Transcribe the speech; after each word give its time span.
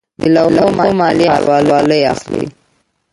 د 0.19 0.21
لوحو 0.35 0.67
مالیه 0.99 1.29
ښاروالۍ 1.45 2.01
اخلي 2.13 2.43